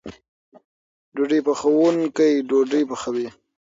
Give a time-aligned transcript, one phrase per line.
[1.15, 3.27] ډوډۍ پخوونکی ډوډۍ پخوي.